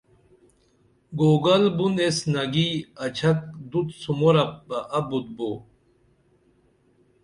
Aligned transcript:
گوگل 1.19 1.63
بُن 1.77 1.95
ایس 2.03 2.17
نگی 2.33 2.69
اچھک 3.03 3.39
دُت 3.71 3.87
سُمورپ 4.01 4.51
بہ 4.67 4.77
ابُت 4.97 5.25
بو 5.37 5.49